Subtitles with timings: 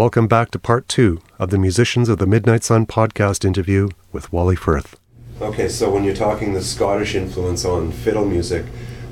[0.00, 4.32] Welcome back to part two of the Musicians of the Midnight Sun podcast interview with
[4.32, 4.98] Wally Firth.
[5.42, 8.64] Okay, so when you're talking the Scottish influence on fiddle music,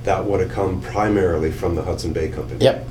[0.04, 2.64] that would have come primarily from the Hudson Bay Company.
[2.64, 2.88] Yep.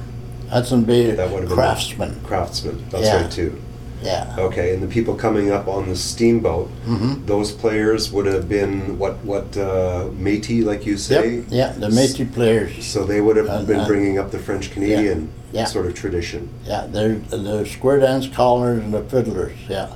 [0.51, 2.21] Hudson Bay That would have been craftsman.
[2.23, 3.21] Craftsman, that's Yeah.
[3.23, 3.59] right too.
[4.03, 4.35] Yeah.
[4.37, 7.25] Okay, and the people coming up on the steamboat, Mm-hmm.
[7.25, 11.37] those players would have been what what uh, Métis, like you say.
[11.37, 11.45] Yep.
[11.49, 11.71] Yeah.
[11.71, 12.85] The Métis players.
[12.85, 15.65] So they would have And- been and- bringing up the French Canadian Yeah.
[15.65, 16.49] sort of tradition.
[16.65, 16.87] Yeah.
[16.87, 19.57] They're the square dance callers and the fiddlers.
[19.69, 19.95] Yeah.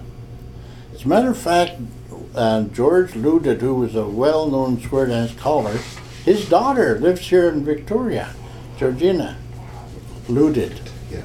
[0.94, 1.74] As a matter of fact,
[2.36, 5.78] uh, George Ludit, who was a well-known square dance caller,
[6.24, 8.34] his daughter lives here in Victoria,
[8.78, 9.38] Georgina
[10.28, 10.78] Ludit.
[11.12, 11.22] Yeah.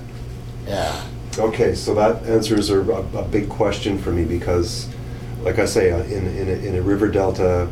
[0.66, 1.06] Yeah.
[1.38, 4.88] Okay, so that answers a, a, a big question for me because,
[5.42, 7.68] like I say, uh, in in a, in a river delta,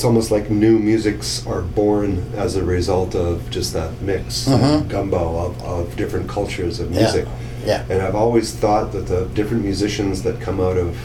[0.00, 4.88] it's almost like new musics are born as a result of just that mix, Mhm.
[4.88, 7.26] gumbo of, of different cultures of music.
[7.66, 7.84] Yeah.
[7.86, 7.92] yeah.
[7.92, 10.96] And I've always thought that the different musicians that come out of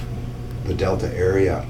[0.66, 1.66] the delta area,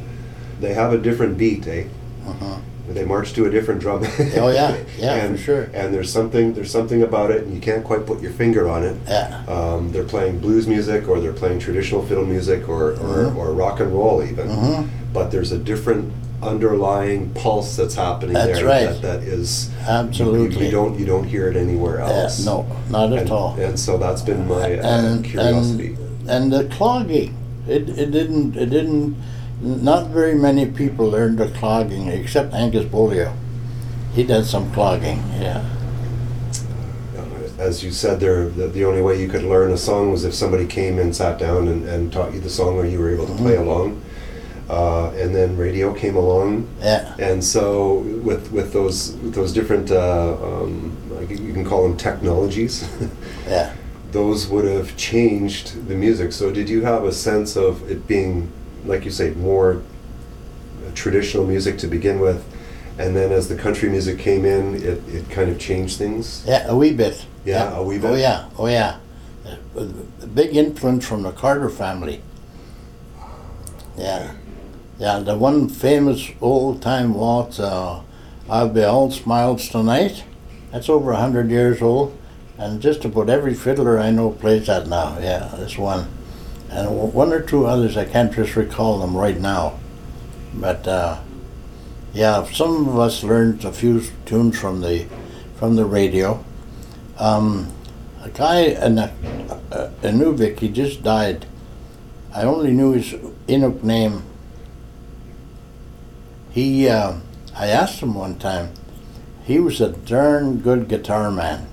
[0.61, 1.85] they have a different beat, eh?
[2.27, 2.57] Uh-huh.
[2.89, 4.03] They march to a different drum.
[4.37, 4.75] Oh, yeah.
[4.99, 5.63] Yeah, and, for sure.
[5.73, 8.83] And there's something there's something about it, and you can't quite put your finger on
[8.83, 8.95] it.
[9.07, 9.41] Yeah.
[9.47, 13.35] Um, they're playing blues music, or they're playing traditional fiddle music, or, or, Mhm.
[13.35, 14.47] or rock and roll even.
[14.47, 14.87] Mhm.
[15.11, 18.85] But there's a different underlying pulse that's happening That's there right.
[18.85, 20.65] that, that is Absolutely.
[20.65, 22.45] You, don't you don't hear it anywhere else.
[22.45, 23.55] no, not at and, all.
[23.59, 25.93] And so that's been my uh, and, curiosity.
[25.93, 27.35] and and the clogging
[27.67, 29.15] it, it didn't it didn't
[29.61, 33.29] not very many people learned the clogging except Angus Beaulieu
[34.13, 35.63] he did some clogging yeah
[37.17, 37.21] Uh,
[37.59, 40.33] as you said there, the, the only way you could learn a song was if
[40.33, 43.25] somebody came and sat down and, and taught you the song, or you were able
[43.25, 43.67] to play Mm-hmm.
[43.67, 44.01] along.
[44.69, 47.15] Uh, and then radio came along, yeah.
[47.19, 50.97] And so with with those with those different uh, um,
[51.29, 52.89] you can call them technologies,
[53.47, 53.75] yeah.
[54.11, 56.31] those would have changed the music.
[56.31, 58.51] So did you have a sense of it being,
[58.85, 59.83] like you say, more
[60.95, 62.43] traditional music to begin with,
[62.97, 66.43] and then as the country music came in, it, it kind of changed things?
[66.47, 67.23] yeah a wee bit.
[67.45, 68.09] Yeah, a wee bit?
[68.09, 68.49] oh yeah.
[68.57, 68.97] Oh yeah.
[69.75, 72.23] A big influence from the Carter family.
[73.95, 74.33] Yeah
[74.97, 78.01] yeah the one famous old time waltz uh,
[78.49, 80.23] I'll be all smiles tonight
[80.71, 82.17] that's over a hundred years old
[82.57, 85.17] and just about every fiddler I know plays that now.
[85.19, 86.07] Yeah, this one,
[86.69, 87.97] and one or two others.
[87.97, 89.79] I can't just recall them right now,
[90.53, 91.19] but uh,
[92.13, 95.05] yeah, some of us learned a few tunes from the
[95.57, 96.43] from the radio.
[97.17, 97.71] Um,
[98.21, 98.95] a guy in
[100.01, 101.45] Inuvik, he just died.
[102.33, 103.13] I only knew his
[103.47, 104.23] Inuk name.
[106.55, 107.17] He, uh,
[107.53, 108.71] I asked him one time.
[109.43, 111.67] He was a darn good guitar man.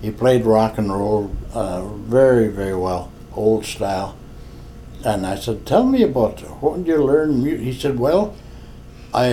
[0.00, 4.16] He played rock and roll uh, very, very well, old style.
[5.04, 8.36] And I said, "Tell me about what did you learn?" mu-" He said, "Well,
[9.12, 9.30] I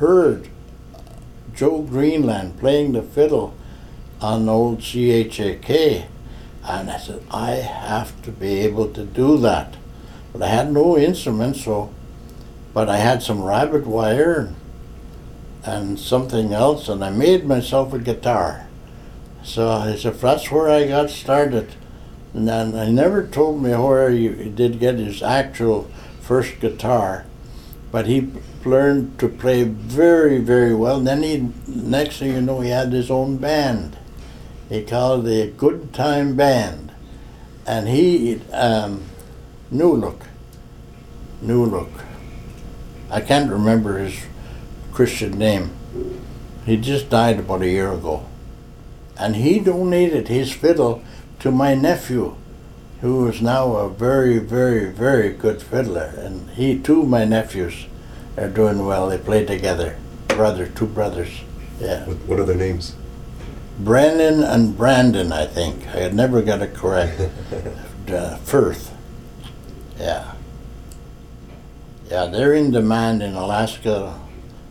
[0.00, 0.48] heard
[1.54, 3.54] Joe Greenland playing the fiddle
[4.20, 5.70] on old CHAK,
[6.64, 9.76] and I said, I have to be able to do that.
[10.32, 11.92] But I had no instrument, so,
[12.72, 14.52] but I had some rabbit wire
[15.64, 18.66] and, something else, and I made myself a guitar.
[19.42, 21.74] So I said, that's where I got started.
[22.32, 27.26] And then I never told me where he he did get his actual first guitar,
[27.90, 28.30] but he
[28.64, 30.98] learned to play very, very well.
[30.98, 33.96] And then he, next thing you know, he had his own band.
[34.68, 36.92] He called it the Good Time Band,
[37.66, 39.02] and he um,
[39.72, 40.26] New Look,
[41.42, 41.90] New Look.
[43.10, 44.24] I can't remember his
[44.92, 45.72] Christian name.
[46.64, 48.26] He just died about a year ago,
[49.18, 51.02] and he donated his fiddle
[51.40, 52.36] to my nephew,
[53.00, 56.12] who is now a very, very, very good fiddler.
[56.18, 57.86] And he too, my nephews,
[58.36, 59.08] are doing well.
[59.08, 59.96] They play together,
[60.28, 61.40] brother, two brothers.
[61.80, 62.06] Yeah.
[62.06, 62.94] What, what are their names?
[63.78, 65.86] Brennan and Brandon, I think.
[65.88, 67.20] I had never got it correct.
[68.08, 68.94] uh, Firth.
[69.98, 70.34] Yeah.
[72.10, 74.18] Yeah, they're in demand in Alaska.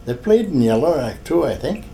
[0.05, 1.85] They played in Yellowknife uh, too, I think.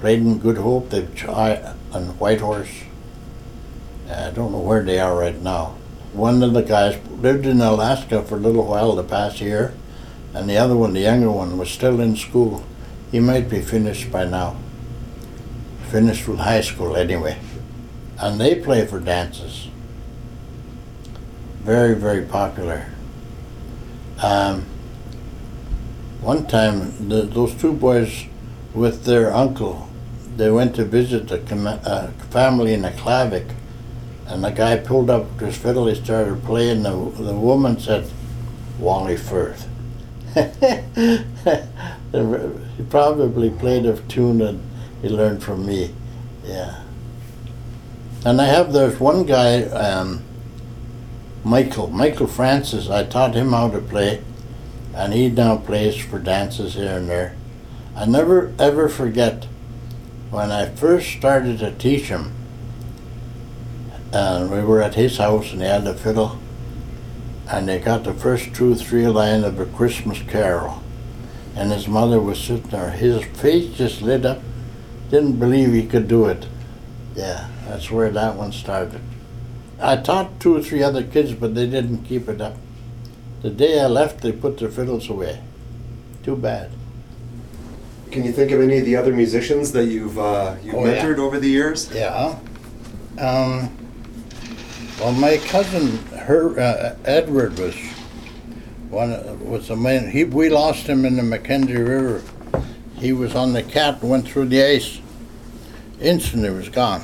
[0.00, 0.90] Played in Good Hope.
[0.90, 2.84] They've tried on Whitehorse.
[4.08, 5.76] I don't know where they are right now.
[6.12, 9.74] One of the guys lived in Alaska for a little while the past year,
[10.32, 12.64] and the other one, the younger one, was still in school.
[13.10, 14.56] He might be finished by now
[15.94, 17.38] finished with high school anyway.
[18.18, 19.68] And they play for dances.
[21.62, 22.93] Very, very popular.
[24.24, 24.62] Um,
[26.22, 28.24] one time, the, those two boys
[28.72, 29.86] with their uncle,
[30.38, 33.50] they went to visit a com- uh, family in Aklavik,
[34.26, 36.84] And the guy pulled up his fiddle, he started playing.
[36.84, 38.10] The, the woman said,
[38.78, 39.68] Wally Firth.
[40.34, 44.58] he probably played a tune that
[45.02, 45.92] he learned from me.
[46.46, 46.82] Yeah.
[48.24, 50.24] And I have, there's one guy, um,
[51.44, 54.22] Michael, Michael Francis, I taught him how to play,
[54.94, 57.36] and he now plays for dances here and there.
[57.94, 59.44] I never ever forget
[60.30, 62.32] when I first started to teach him,
[64.10, 66.38] and we were at his house and he had a fiddle,
[67.50, 70.82] and they got the first two, three line of a Christmas carol.
[71.54, 72.90] And his mother was sitting there.
[72.90, 74.40] His face just lit up.
[75.10, 76.46] Didn't believe he could do it.
[77.14, 79.00] Yeah, that's where that one started.
[79.80, 82.56] I taught two or three other kids, but they didn't keep it up.
[83.42, 85.40] The day I left, they put their fiddles away.
[86.22, 86.70] Too bad.
[88.10, 91.02] Can you think of any of the other musicians that you've uh, you've Oh, yeah.
[91.02, 91.90] mentored over the years?
[91.92, 92.38] Yeah.
[93.18, 93.70] Um,
[95.00, 97.74] well, my cousin, her uh, Edward was
[98.88, 100.10] one was the man.
[100.10, 102.22] He we lost him in the Mackenzie River.
[102.96, 105.00] He was on the cat and went through the ice.
[106.00, 107.02] Instantly was gone.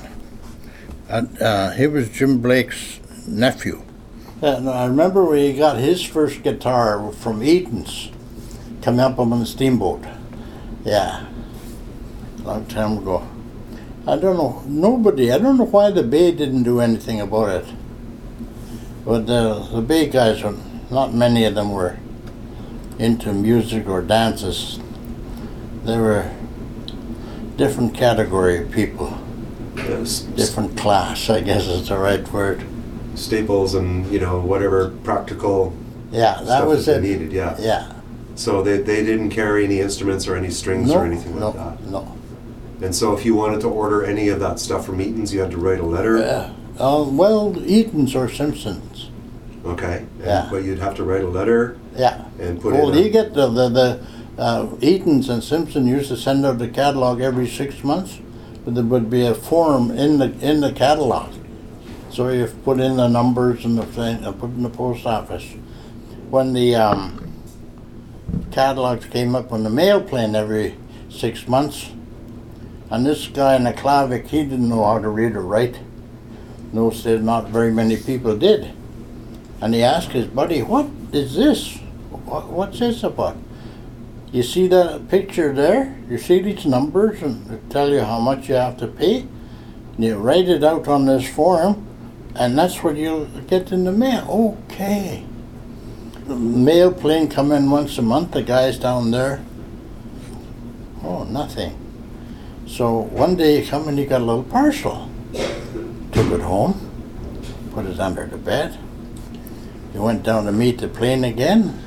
[1.11, 3.83] And, uh, he was Jim Blake's nephew.
[4.41, 8.11] And I remember when he got his first guitar from Eaton's,
[8.81, 10.05] coming up on the steamboat.
[10.85, 11.27] Yeah,
[12.39, 13.29] a long time ago.
[14.07, 17.75] I don't know, nobody, I don't know why the Bay didn't do anything about it.
[19.05, 20.55] But the, the Bay guys, were,
[20.91, 21.99] not many of them were
[23.01, 24.79] into music or dances.
[25.85, 26.31] They were
[27.57, 29.19] different category of people,
[29.91, 32.65] Different class, I guess is the right word.
[33.17, 35.73] Staples and you know whatever practical
[36.13, 37.03] Yeah, that stuff was that it.
[37.03, 37.33] needed.
[37.33, 37.57] Yeah.
[37.59, 37.93] Yeah.
[38.37, 41.57] So they, they didn't carry any instruments or any strings No, or anything no, like
[41.57, 41.85] that.
[41.91, 42.17] no.
[42.81, 45.51] And so if you wanted to order any of that stuff from Eaton's, you had
[45.51, 46.19] to write a letter.
[46.19, 46.53] Yeah.
[46.79, 49.11] Uh, well, Eaton's or Simpsons.
[49.67, 49.99] Okay.
[50.19, 50.49] And- Yeah.
[50.51, 52.25] But you'd have to write a letter Yeah.
[52.39, 52.99] and put Well, in.
[52.99, 54.01] you a- get the the, the
[54.39, 58.21] uh, Eaton's and Simpson used to send out the catalog every six months,
[58.75, 61.33] there would be a form in the in the catalog.
[62.11, 65.45] So you put in the numbers and the thing, and put in the post office.
[66.31, 67.33] When the um,
[68.51, 70.77] catalogs came up on the mail plane every
[71.09, 71.91] six months,
[72.91, 75.79] and this guy in the Klavic, he didn't know how to read or write.
[76.73, 78.73] No, said not very many people did.
[79.61, 81.77] And he asked his buddy, "What is this?
[82.25, 83.37] What, what's this about?"
[84.33, 85.99] You see that picture there?
[86.09, 89.27] You see these numbers and they tell you how much you have to pay?
[89.99, 91.87] You write it out on this form,
[92.35, 94.57] and that's what you'll get in the mail.
[94.71, 95.25] Okay.
[96.27, 98.31] The mail plane come in once a month.
[98.31, 99.45] The guys down there.
[101.03, 101.77] Oh, nothing.
[102.67, 105.11] So one day you come and you got a little parcel.
[106.13, 106.91] Took it home,
[107.73, 108.79] put it under the bed.
[109.93, 111.83] You went down to meet the plane again.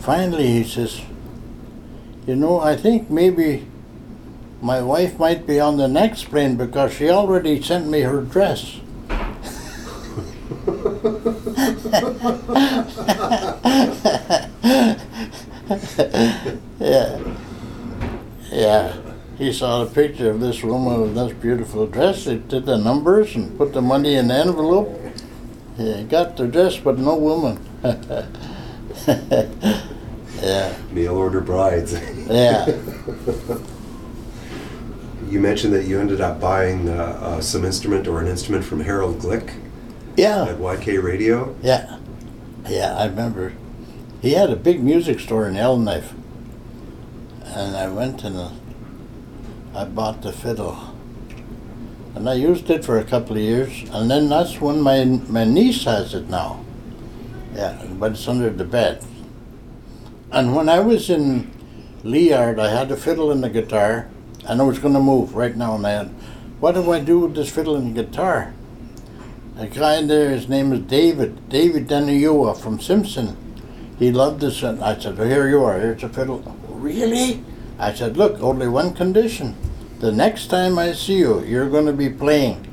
[0.00, 1.00] Finally, he says,
[2.28, 3.66] You know, I think maybe
[4.60, 8.80] my wife might be on the next plane because she already sent me her dress.
[16.78, 17.18] yeah.
[18.52, 18.96] Yeah.
[19.38, 22.26] He saw the picture of this woman with this beautiful dress.
[22.26, 25.00] He did the numbers and put the money in the envelope.
[25.78, 27.58] He got the dress, but no woman.
[30.42, 30.77] yeah.
[30.92, 31.92] Mail order brides.
[32.28, 32.66] Yeah.
[35.28, 38.80] you mentioned that you ended up buying uh, uh, some instrument or an instrument from
[38.80, 39.52] Harold Glick
[40.16, 40.44] Yeah.
[40.44, 41.54] at YK Radio.
[41.62, 41.98] Yeah,
[42.68, 43.52] yeah, I remember.
[44.22, 46.12] He had a big music store in Yellowknife,
[47.44, 48.50] and I went and uh,
[49.74, 50.76] I bought the fiddle,
[52.14, 55.44] and I used it for a couple of years, and then that's when my my
[55.44, 56.64] niece has it now.
[57.54, 59.04] Yeah, but it's under the bed.
[60.30, 61.50] And when I was in
[62.04, 64.08] Liard, I had a fiddle and a guitar,
[64.46, 66.08] and I was going to move right now then.
[66.60, 68.52] What do I do with this fiddle and guitar?
[69.56, 73.36] A guy in there, his name is David, David Denayua from Simpson.
[73.98, 76.40] He loved this, and I said, well, here you are, here's a fiddle.
[76.68, 77.42] Really?
[77.78, 79.56] I said, look, only one condition.
[79.98, 82.66] The next time I see you, you're going to be playing.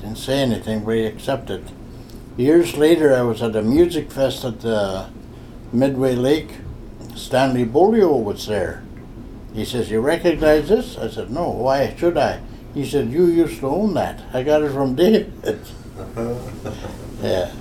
[0.00, 1.70] Didn't say anything, but he accepted.
[2.36, 5.08] Years later, I was at a music fest at uh,
[5.74, 6.50] Midway Lake.
[7.16, 8.82] Stanley Beaulieu was there.
[9.52, 10.96] He says, you recognize this?
[10.96, 12.40] I said, no, why should I?
[12.74, 14.22] He said, you used to own that.
[14.32, 15.32] I got it from David.
[17.22, 17.52] yeah.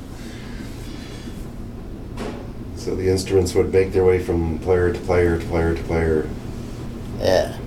[2.75, 6.29] So the instruments would make their way from player to player to player to player.
[7.19, 7.57] Yeah.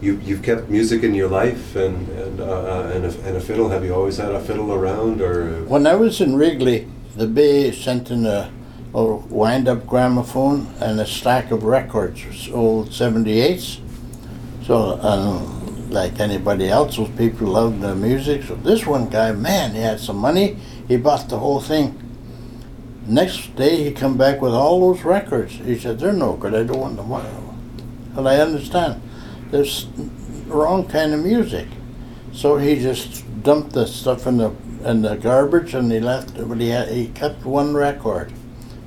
[0.00, 3.68] you you've kept music in your life and and uh, and, a, and a fiddle.
[3.68, 5.62] Have you always had a fiddle around or?
[5.64, 8.50] When I was in Wrigley, the Bay sent in a,
[8.94, 13.80] a wind-up gramophone and a stack of records, old 78s.
[14.64, 18.44] So, um, like anybody else, those people loved the music.
[18.44, 20.56] So this one guy, man, he had some money.
[20.88, 21.98] He bought the whole thing.
[23.06, 25.54] Next day, he come back with all those records.
[25.54, 26.54] He said, "They're no good.
[26.54, 27.10] I don't want them."
[28.14, 29.02] Well, I understand.
[29.50, 29.86] There's
[30.46, 31.66] wrong kind of music.
[32.32, 34.52] So he just dumped the stuff in the
[34.84, 36.36] in the garbage, and he left.
[36.36, 38.32] But he had, he kept one record,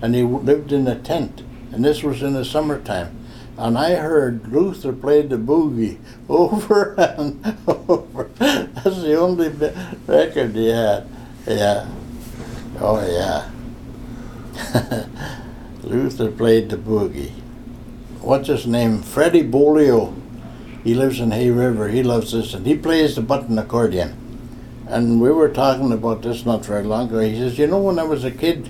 [0.02, 1.44] and he lived in a tent.
[1.72, 3.26] And this was in the summertime.
[3.58, 5.98] And I heard Luther play the boogie
[6.30, 8.30] over and over.
[8.38, 9.50] That's the only
[10.08, 11.08] record he had.
[11.48, 11.88] Yeah.
[12.80, 13.50] Oh yeah.
[15.84, 17.32] Luther played the boogie.
[18.22, 19.02] What's his name?
[19.02, 20.14] Freddie Beaulieu.
[20.84, 21.90] He lives in Hay River.
[21.90, 24.25] He loves this, and he plays the button accordion.
[24.88, 27.20] And we were talking about this not very long ago.
[27.20, 28.70] He says, "You know, when I was a kid,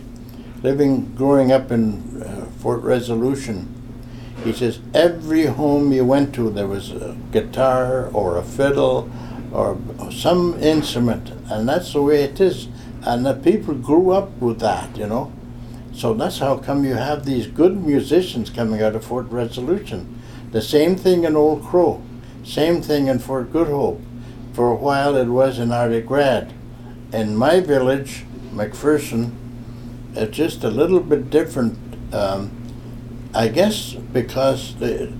[0.64, 3.74] living, growing up in uh, Fort Resolution,
[4.44, 9.10] he says every home you went to, there was a guitar or a fiddle
[9.52, 9.78] or
[10.12, 12.68] some instrument, and that's the way it is.
[13.02, 15.34] And the people grew up with that, you know.
[15.94, 20.22] So that's how come you have these good musicians coming out of Fort Resolution.
[20.52, 22.02] The same thing in Old Crow,
[22.44, 24.02] same thing in Fort Good Hope.
[24.56, 26.54] For a while it was in Arctic Red.
[27.12, 29.34] In my village, McPherson,
[30.14, 31.78] it's just a little bit different.
[32.14, 32.52] Um,
[33.34, 35.12] I guess because the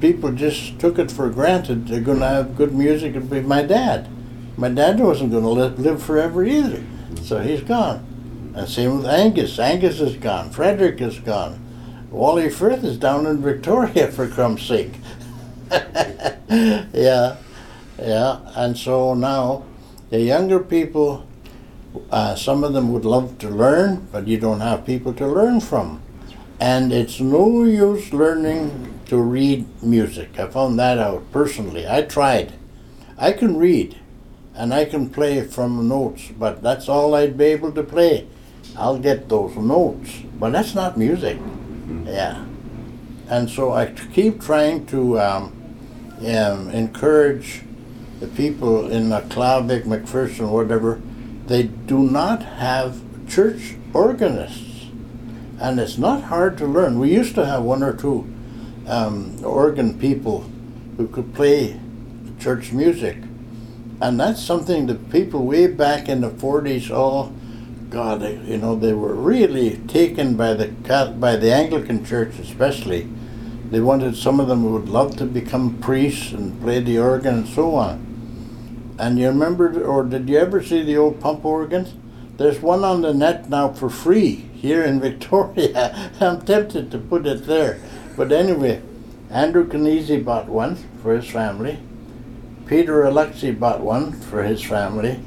[0.00, 3.10] people just took it for granted they're going to have good music.
[3.10, 4.08] It'd be my dad.
[4.56, 6.82] My dad wasn't going to live, live forever either,
[7.22, 8.52] so he's gone.
[8.56, 9.60] And same with Angus.
[9.60, 10.50] Angus is gone.
[10.50, 11.60] Frederick is gone.
[12.10, 14.94] Wally Firth is down in Victoria for crumb's sake.
[15.70, 17.36] yeah,
[18.02, 18.40] yeah.
[18.54, 19.64] And so now
[20.10, 21.26] the younger people,
[22.10, 25.60] uh, some of them would love to learn, but you don't have people to learn
[25.60, 26.02] from.
[26.60, 30.38] And it's no use learning to read music.
[30.38, 31.88] I found that out personally.
[31.88, 32.52] I tried.
[33.18, 33.98] I can read
[34.54, 38.26] and I can play from notes, but that's all I'd be able to play.
[38.76, 41.38] I'll get those notes, but that's not music.
[42.04, 42.44] Yeah.
[43.28, 45.52] And so I keep trying to um,
[46.20, 47.62] um, encourage
[48.22, 51.00] the people in McLeod, McPherson, whatever.
[51.48, 54.86] They do not have church organists,
[55.60, 57.00] and it's not hard to learn.
[57.00, 58.32] We used to have one or two
[58.86, 60.48] um, organ people
[60.96, 61.80] who could play
[62.38, 63.16] church music,
[64.00, 67.34] and that's something that people way back in the 40s all
[67.90, 70.68] God, you know, they were really taken by the
[71.18, 73.06] by the Anglican Church, especially.
[73.70, 77.48] They wanted some of them would love to become priests and play the organ and
[77.48, 78.11] so on.
[78.98, 81.94] And you remember, or did you ever see the old pump organs?
[82.36, 86.10] There's one on the net now for free here in Victoria.
[86.20, 87.80] I'm tempted to put it there,
[88.16, 88.82] but anyway,
[89.30, 91.78] Andrew Canese bought one for his family.
[92.66, 95.20] Peter Alexi bought one for his family.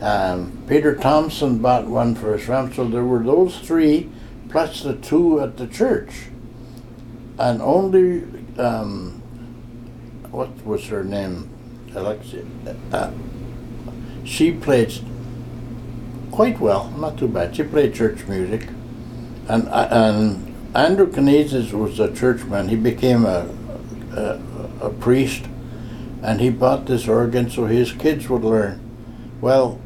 [0.00, 2.74] Um, Peter Thompson bought one for his family.
[2.74, 4.08] So there were those three,
[4.48, 6.26] plus the two at the church.
[7.38, 8.24] And only,
[8.58, 9.22] um,
[10.30, 11.50] what was her name?
[11.98, 12.44] Alexia.
[12.92, 13.10] Uh,
[14.24, 14.92] she played
[16.30, 17.56] quite well, not too bad.
[17.56, 18.68] She played church music.
[19.48, 22.68] And, uh, and Andrew Canizes was a churchman.
[22.68, 23.48] He became a,
[24.12, 24.40] a,
[24.86, 25.44] a priest
[26.22, 28.80] and he bought this organ so his kids would learn.
[29.40, 29.80] Well,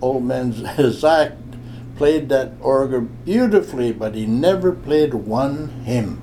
[0.00, 0.52] old man
[0.90, 1.32] Zach
[1.96, 6.20] played that organ beautifully, but he never played one hymn.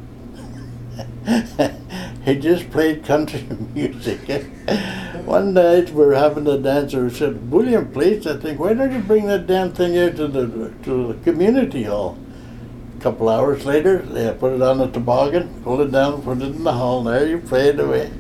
[2.26, 4.46] he just played country music.
[5.26, 8.92] One night we were having a dancer who said, William please, I think, Why don't
[8.92, 12.18] you bring that damn thing out to the to the community hall?
[12.98, 16.44] A couple hours later, they put it on the toboggan, pulled it down, put it
[16.44, 17.04] in the hall.
[17.04, 18.12] There you play it away.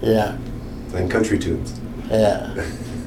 [0.00, 0.36] Yeah,
[0.94, 1.78] And country tunes.
[2.10, 2.54] yeah.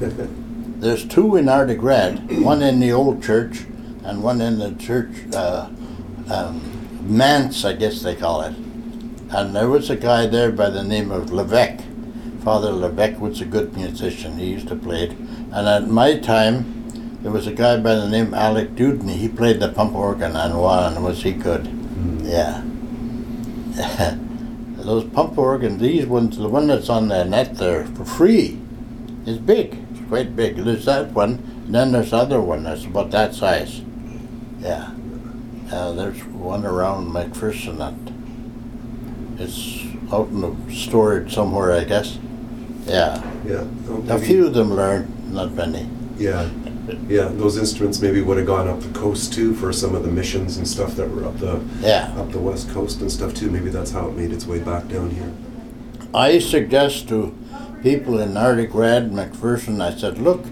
[0.76, 3.64] There's two in Arctic Red, one in the old church
[4.04, 5.70] and one in the church, uh,
[6.30, 6.60] um,
[7.08, 8.54] manse, I guess they call it.
[9.30, 11.82] And there was a guy there by the name of Levesque.
[12.44, 14.38] Father Levesque was a good musician.
[14.38, 15.12] He used to play it.
[15.12, 19.16] And at my time, there was a guy by the name Alec Dudney.
[19.16, 21.66] He played the pump organ, and one was he good.
[22.22, 22.62] Yeah.
[24.76, 28.58] Those pump organs, these ones, the one that's on the net there for free,
[29.24, 29.78] is big.
[29.92, 30.56] It's quite big.
[30.56, 33.80] There's that one, and then there's other one that's about that size.
[34.60, 34.90] Yeah.
[35.72, 37.94] Uh, there's one around McPherson that
[39.42, 42.18] it's out in the storage somewhere, I guess.
[42.86, 43.22] Yeah.
[43.46, 43.60] Yeah.
[43.88, 45.88] A maybe- few of them learned, not many.
[46.18, 46.48] Yeah.
[47.08, 50.10] Yeah, those instruments maybe would have gone up the coast too for some of the
[50.10, 52.12] missions and stuff that were up the Yeah.
[52.18, 53.50] up the west coast and stuff too.
[53.50, 55.32] Maybe that's how it made its way back down here.
[56.12, 57.32] I suggest to
[57.82, 60.44] people in Arctic Red, McPherson, I said, look,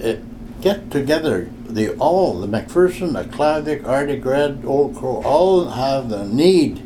[0.00, 0.16] eh,
[0.60, 1.48] get together.
[1.68, 6.82] The all the McPherson, the Clavic, Arctic Red, Old Crow, all have the need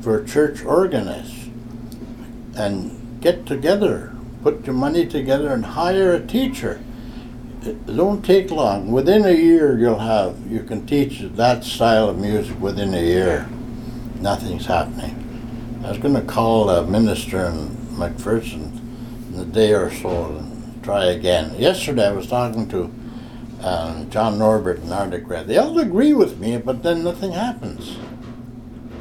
[0.00, 1.48] for church organists,
[2.56, 2.90] and
[3.24, 4.12] get together.
[4.42, 6.78] Put your money together and hire a teacher.
[7.62, 8.92] It don't take long.
[8.92, 13.48] Within a year, you'll have you can teach that style of music within a year.
[14.20, 15.20] Nothing's happening.
[15.82, 18.78] I was going to call a minister in McPherson
[19.32, 21.54] in a day or so and try again.
[21.58, 22.92] Yesterday I was talking to
[23.62, 25.46] um, John Norbert in Arctic Red.
[25.46, 27.96] They all agree with me, but then nothing happens.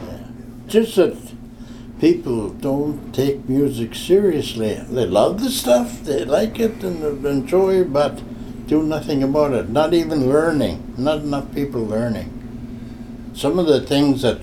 [0.08, 0.20] Yeah.
[0.68, 1.18] Just that
[2.03, 4.74] people don't take music seriously.
[4.74, 8.22] They love the stuff, they like it and enjoy, but
[8.67, 9.69] do nothing about it.
[9.69, 10.95] Not even learning.
[10.98, 13.31] Not enough people learning.
[13.33, 14.41] Some of the things that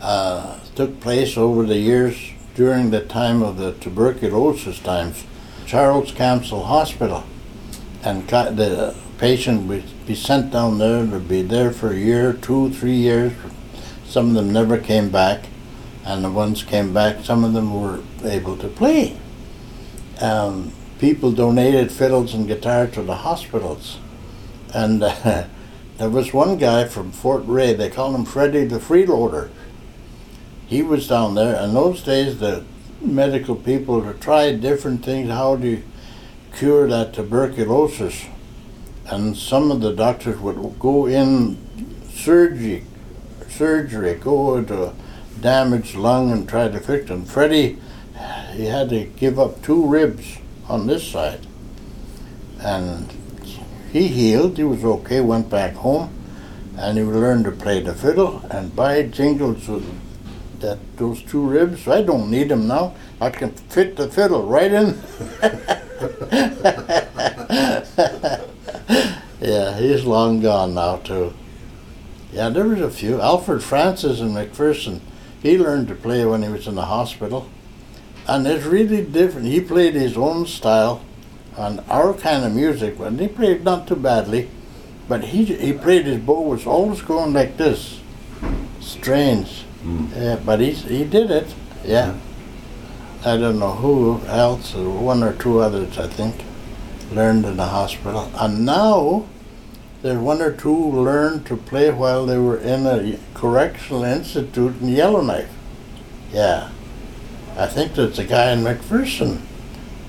[0.00, 5.26] uh, took place over the years during the time of the tuberculosis times.
[5.66, 7.24] Charles Camsell Hospital,
[8.04, 12.70] and the patient would be sent down there to be there for a year, two,
[12.70, 13.34] three years.
[14.06, 15.48] Some of them never came back,
[16.06, 19.18] and the ones came back, some of them were able to play.
[20.20, 23.98] Um, people donated fiddles and guitars to the hospitals,
[24.72, 25.44] and uh,
[25.98, 27.74] there was one guy from Fort Rae.
[27.74, 29.50] They called him Freddie the Freeloader
[30.66, 31.62] he was down there.
[31.62, 32.64] In those days, the
[33.00, 35.30] medical people had tried different things.
[35.30, 35.82] How do you
[36.56, 38.26] cure that tuberculosis?
[39.06, 41.56] And some of the doctors would go in
[42.10, 42.84] surgery,
[43.48, 44.92] surgery, go into
[45.40, 47.26] damaged lung and tried to fix it.
[47.26, 47.78] Freddie,
[48.52, 50.38] he had to give up two ribs
[50.68, 51.46] on this side,
[52.60, 53.12] and
[53.92, 54.56] he healed.
[54.56, 55.20] He was okay.
[55.20, 56.10] Went back home,
[56.76, 58.44] and he learned to play the fiddle.
[58.50, 59.84] And by jingles with
[60.60, 61.86] that those two ribs.
[61.88, 62.94] I don't need them now.
[63.20, 64.98] I can fit the fiddle right in.
[69.40, 71.34] yeah, he's long gone now too.
[72.32, 73.20] Yeah, there was a few.
[73.20, 75.00] Alfred Francis and McPherson.
[75.46, 77.48] He learned to play when he was in the hospital,
[78.26, 79.46] and it's really different.
[79.46, 81.02] He played his own style,
[81.56, 84.50] and our kind of music, but he played not too badly.
[85.08, 88.00] But he he played his bow was always going like this.
[88.80, 89.62] Strange.
[89.82, 90.06] Hmm.
[90.16, 91.54] Yeah, but he he did it.
[91.84, 92.16] Yeah.
[93.24, 96.44] I don't know who else, one or two others, I think,
[97.12, 98.32] learned in the hospital.
[98.34, 99.26] And now,
[100.06, 104.88] there's one or two learned to play while they were in a correctional institute in
[104.88, 105.52] Yellowknife.
[106.32, 106.70] Yeah.
[107.56, 109.40] I think there's a guy in McPherson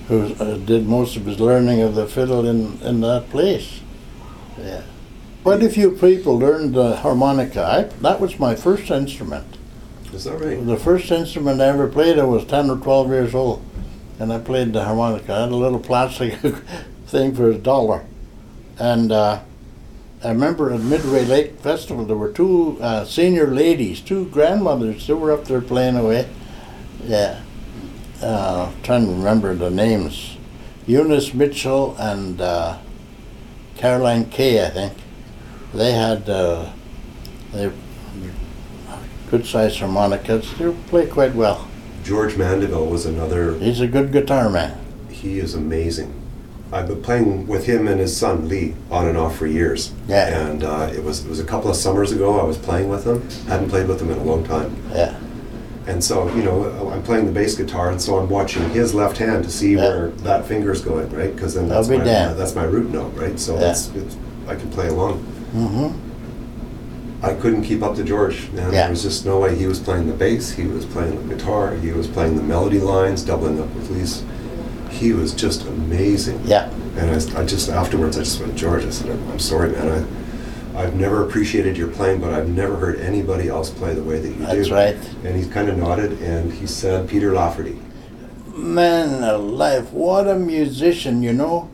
[0.07, 3.81] who uh, did most of his learning of the fiddle in, in that place.
[4.60, 4.83] Yeah.
[5.43, 7.63] Quite a few people learned the harmonica.
[7.63, 9.57] I, that was my first instrument.
[10.13, 10.63] Is that right?
[10.63, 13.63] The first instrument I ever played, I was 10 or 12 years old,
[14.19, 15.33] and I played the harmonica.
[15.33, 16.36] I had a little plastic
[17.07, 18.05] thing for a dollar.
[18.79, 19.41] And uh,
[20.23, 25.13] I remember at Midway Lake Festival, there were two uh, senior ladies, two grandmothers, they
[25.13, 26.27] were up there playing away.
[27.03, 27.41] Yeah.
[28.21, 30.38] Uh, trying to remember the names.
[30.88, 32.80] Eunice Mitchell and uh,
[33.75, 34.93] Caroline Kay, I think.
[35.73, 36.71] They had uh,
[37.53, 37.71] they
[39.30, 40.51] good sized harmonicas.
[40.58, 41.67] They play quite well.
[42.03, 43.60] George Mandeville was another.
[43.60, 44.80] He's a good guitar man.
[45.12, 46.13] He is amazing.
[46.71, 49.93] I've been playing with him and his son Lee on and off for years.
[50.08, 50.47] Yeah.
[50.47, 52.39] And uh, it was it was a couple of summers ago.
[52.39, 53.25] I was playing with him.
[53.47, 54.75] I hadn't played with him in a long time.
[54.91, 55.17] Yeah.
[55.88, 59.17] And so you know I'm playing the bass guitar, and so I'm watching his left
[59.17, 59.88] hand to see Yeah.
[59.88, 61.34] where that finger's going, right?
[61.34, 62.38] Because then that's be my damned.
[62.38, 63.39] that's my root note, right?
[63.39, 63.69] So Yeah.
[63.71, 63.89] it's
[64.47, 65.19] I can play along.
[65.56, 67.25] Mm-hmm.
[67.25, 68.49] I couldn't keep up to George.
[68.51, 68.82] Man, Yeah.
[68.82, 69.56] There was just no way.
[69.56, 72.80] He was playing the bass, he was playing the guitar, he was playing the melody
[72.80, 74.23] lines, doubling up with Lee's.
[74.97, 76.41] He was just amazing.
[76.45, 76.69] Yeah.
[76.97, 78.83] And I just afterwards, I just went, George.
[78.83, 79.89] I said, I'm, I'm sorry, man.
[80.75, 84.19] I, I've never appreciated your playing, but I've never heard anybody else play the way
[84.19, 84.45] that you do.
[84.45, 84.95] That's right.
[85.23, 87.79] And he kind of nodded, and he said, Peter Lafferty.
[88.47, 91.69] Man alive, what a musician, you know.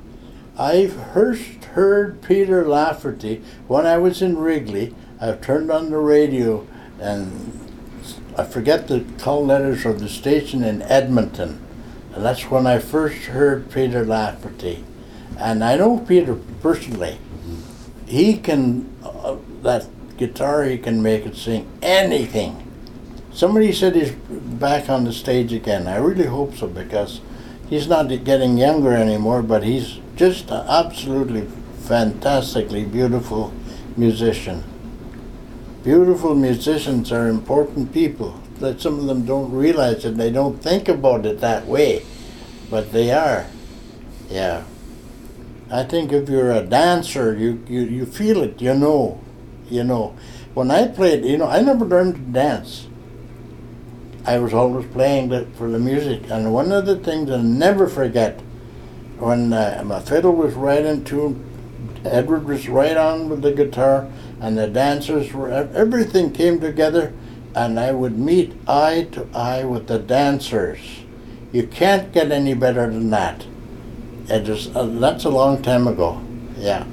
[0.57, 4.93] I first heard Peter Lafferty when I was in Wrigley.
[5.19, 6.67] I turned on the radio
[6.99, 7.59] and
[8.37, 11.59] I forget the call letters of the station in Edmonton.
[12.15, 14.83] That's when I first heard Peter Lafferty.
[15.37, 17.17] And I know Peter personally.
[18.05, 22.59] He can, uh, that guitar, he can make it sing anything.
[23.33, 25.87] Somebody said he's back on the stage again.
[25.87, 27.19] I really hope so because
[27.67, 31.47] he's not getting younger anymore, but he's just an absolutely
[31.79, 33.51] fantastically beautiful
[33.97, 34.63] musician.
[35.83, 38.39] Beautiful musicians are important people.
[38.63, 40.15] That some of them don't realize it.
[40.15, 42.05] They don't think about it that way,
[42.69, 43.45] but they are.
[44.29, 44.63] Yeah.
[45.69, 48.61] I think if you're a dancer, you, you, you feel it.
[48.61, 49.19] You know,
[49.69, 50.15] you know.
[50.53, 52.87] When I played, you know, I never learned to dance.
[54.25, 56.31] I was always playing the, for the music.
[56.31, 58.39] And one of the things I never forget,
[59.19, 61.43] when uh, my fiddle was right in tune,
[62.05, 67.11] Edward was right on with the guitar, and the dancers were, everything came together,
[67.55, 70.79] and I would meet eye to eye with the dancers.
[71.51, 73.45] You can't get any better than that.
[74.27, 76.21] It is, uh, that's a long time ago,
[76.57, 76.85] yeah.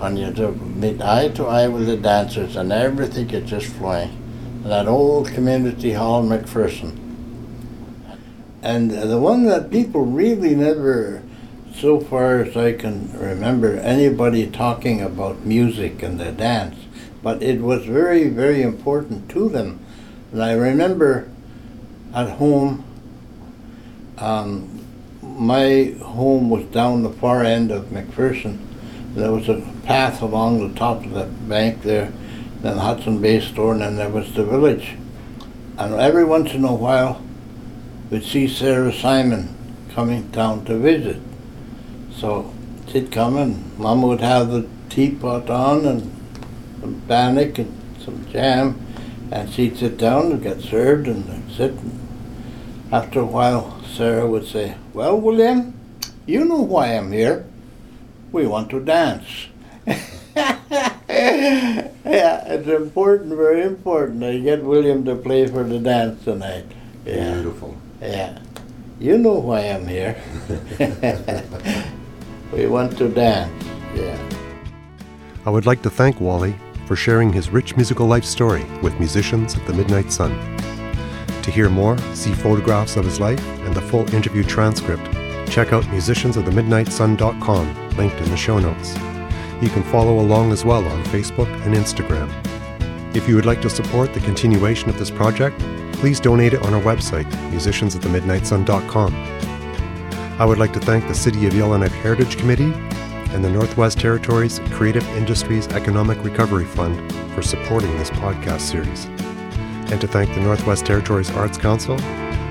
[0.00, 4.16] And you to meet eye to eye with the dancers, and everything is just flowing
[4.64, 6.96] that old community hall McPherson.
[8.62, 11.22] And the one that people really never,
[11.74, 16.76] so far as I can remember, anybody talking about music and the dance,
[17.22, 19.80] but it was very, very important to them.
[20.32, 21.28] And I remember
[22.14, 22.84] at home,
[24.18, 24.84] um,
[25.22, 28.58] my home was down the far end of McPherson.
[29.14, 32.12] There was a path along the top of the bank there
[32.62, 34.96] then Hudson Bay store, and then there was the village.
[35.78, 37.22] And every once in a while,
[38.10, 39.56] we'd see Sarah Simon
[39.94, 41.20] coming down to visit.
[42.14, 42.52] So
[42.88, 46.19] she'd come and Mom would have the teapot on and
[46.80, 48.80] some bannock and some jam,
[49.30, 51.72] and she'd sit down and get served and I'd sit.
[51.72, 52.00] And
[52.92, 55.78] after a while, Sarah would say, Well, William,
[56.26, 57.46] you know why I'm here.
[58.32, 59.48] We want to dance.
[59.86, 64.22] yeah, it's important, very important.
[64.22, 66.66] I get William to play for the dance tonight.
[67.04, 67.34] Yeah.
[67.34, 67.76] Beautiful.
[68.00, 68.38] Yeah.
[68.98, 70.20] You know why I'm here.
[72.52, 73.64] we want to dance.
[73.94, 74.18] Yeah.
[75.46, 76.54] I would like to thank Wally
[76.90, 80.32] for sharing his rich musical life story with musicians of the Midnight Sun.
[81.42, 85.04] To hear more, see photographs of his life and the full interview transcript,
[85.48, 88.96] check out musiciansofthemidnightsun.com, linked in the show notes.
[89.62, 92.28] You can follow along as well on Facebook and Instagram.
[93.14, 95.60] If you would like to support the continuation of this project,
[95.92, 99.14] please donate it on our website, musiciansofthemidnightsun.com.
[100.40, 102.74] I would like to thank the City of Yellowknife Heritage Committee
[103.32, 109.06] and the Northwest Territories Creative Industries Economic Recovery Fund for supporting this podcast series.
[109.90, 111.96] And to thank the Northwest Territories Arts Council,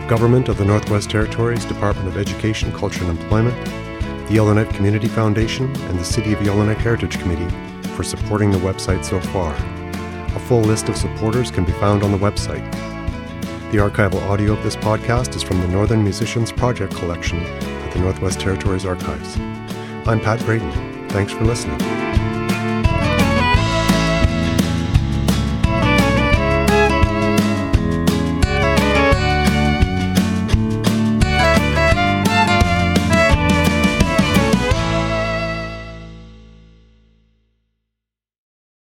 [0.08, 3.56] Government of the Northwest Territories Department of Education, Culture and Employment,
[4.28, 7.50] the Yellowknife Community Foundation, and the City of Yellowknife Heritage Committee
[7.90, 9.54] for supporting the website so far.
[10.36, 12.70] A full list of supporters can be found on the website.
[13.72, 18.00] The archival audio of this podcast is from the Northern Musicians Project collection at the
[18.00, 19.38] Northwest Territories Archives.
[20.10, 20.72] I'm Pat Braden.
[21.10, 21.99] Thanks for listening.